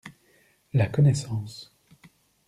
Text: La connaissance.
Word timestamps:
La 0.73 0.87
connaissance. 0.87 1.77